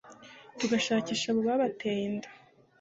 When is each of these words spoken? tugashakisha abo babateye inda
tugashakisha 0.57 1.25
abo 1.29 1.41
babateye 1.47 2.01
inda 2.09 2.29